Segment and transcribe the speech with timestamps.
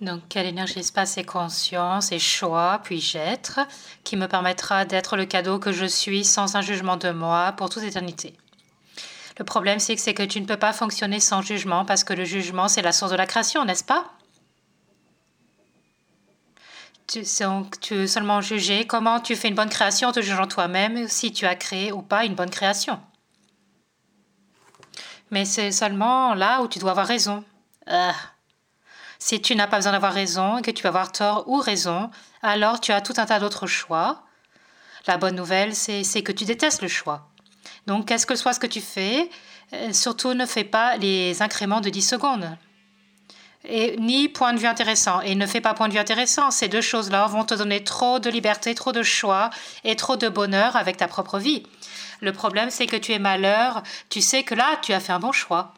[0.00, 3.60] Donc, quelle énergie, espace et conscience et choix puis-je être
[4.02, 7.68] qui me permettra d'être le cadeau que je suis sans un jugement de moi pour
[7.68, 8.34] toute éternité?
[9.38, 12.24] Le problème, c'est que, que tu ne peux pas fonctionner sans jugement parce que le
[12.24, 14.06] jugement, c'est la source de la création, n'est-ce pas?
[17.06, 17.22] Tu,
[17.80, 21.32] tu veux seulement juger comment tu fais une bonne création en te jugeant toi-même si
[21.32, 23.00] tu as créé ou pas une bonne création.
[25.30, 27.44] Mais c'est seulement là où tu dois avoir raison.
[27.86, 28.14] Ah.
[29.20, 32.10] Si tu n'as pas besoin d'avoir raison et que tu vas avoir tort ou raison,
[32.42, 34.22] alors tu as tout un tas d'autres choix.
[35.06, 37.28] La bonne nouvelle, c'est que tu détestes le choix.
[37.86, 39.28] Donc, qu'est-ce que soit ce que tu fais,
[39.74, 42.56] euh, surtout ne fais pas les incréments de 10 secondes.
[43.64, 45.20] Et, ni point de vue intéressant.
[45.20, 46.50] Et ne fais pas point de vue intéressant.
[46.50, 49.50] Ces deux choses-là vont te donner trop de liberté, trop de choix
[49.84, 51.62] et trop de bonheur avec ta propre vie.
[52.20, 53.82] Le problème, c'est que tu es malheur.
[54.08, 55.74] Tu sais que là, tu as fait un bon choix.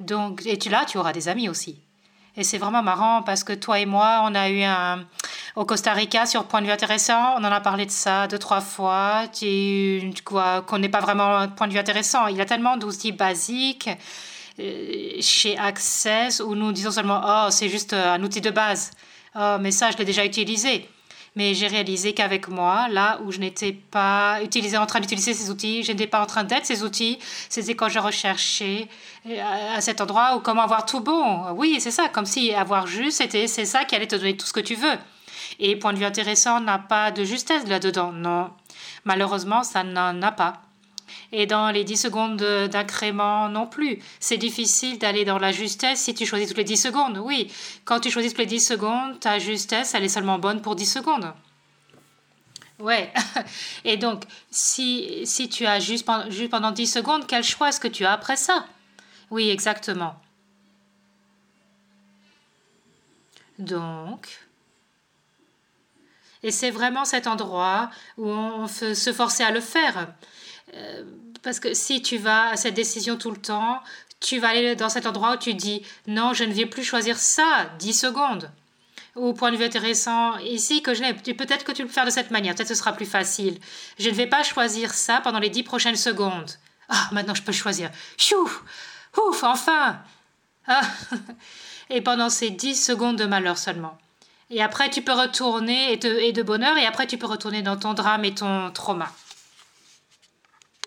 [0.00, 1.78] Donc, et tu là, tu auras des amis aussi.
[2.36, 5.04] Et c'est vraiment marrant parce que toi et moi, on a eu un
[5.56, 7.34] au Costa Rica sur point de vue intéressant.
[7.36, 9.24] On en a parlé de ça deux trois fois.
[9.32, 12.26] Tu quoi qu'on n'est pas vraiment un point de vue intéressant.
[12.26, 13.88] Il y a tellement d'outils basiques
[14.58, 18.90] euh, chez Access où nous disons seulement oh c'est juste un outil de base.
[19.36, 20.88] Oh mais ça je l'ai déjà utilisé
[21.36, 25.50] mais j'ai réalisé qu'avec moi, là où je n'étais pas utilisé, en train d'utiliser ces
[25.50, 27.18] outils, je n'étais pas en train d'être ces outils,
[27.48, 28.88] c'était quand je recherchais
[29.28, 31.50] euh, à cet endroit où comment avoir tout bon.
[31.52, 34.46] Oui, c'est ça, comme si avoir juste, c'était, c'est ça qui allait te donner tout
[34.46, 34.98] ce que tu veux.
[35.58, 38.50] Et point de vue intéressant n'a pas de justesse là-dedans, non.
[39.04, 40.62] Malheureusement, ça n'en a pas
[41.32, 42.36] et dans les 10 secondes
[42.70, 43.98] d'incrément non plus.
[44.20, 47.18] C'est difficile d'aller dans la justesse si tu choisis toutes les 10 secondes.
[47.18, 47.52] Oui,
[47.84, 50.86] quand tu choisis toutes les 10 secondes, ta justesse, elle est seulement bonne pour 10
[50.86, 51.32] secondes.
[52.78, 53.12] Ouais.
[53.84, 57.88] Et donc, si, si tu as juste, juste pendant 10 secondes, quel choix est-ce que
[57.88, 58.66] tu as après ça?
[59.30, 60.16] Oui, exactement.
[63.58, 64.44] Donc,
[66.44, 70.08] et c'est vraiment cet endroit où on peut se forcer à le faire.
[70.72, 71.04] Euh,
[71.42, 73.82] parce que si tu vas à cette décision tout le temps,
[74.20, 77.18] tu vas aller dans cet endroit où tu dis non, je ne vais plus choisir
[77.18, 78.50] ça, 10 secondes.
[79.16, 82.10] Ou point de vue intéressant, ici que je n'ai, peut-être que tu le faire de
[82.10, 83.58] cette manière, peut-être ce sera plus facile.
[83.98, 86.50] Je ne vais pas choisir ça pendant les 10 prochaines secondes.
[86.88, 87.90] Ah, maintenant je peux choisir.
[88.16, 88.50] Chou
[89.16, 90.00] Ouf, enfin
[90.66, 90.80] ah.
[91.90, 93.98] Et pendant ces 10 secondes de malheur seulement.
[94.50, 97.76] Et après, tu peux retourner et, et de bonheur, et après, tu peux retourner dans
[97.76, 99.10] ton drame et ton trauma.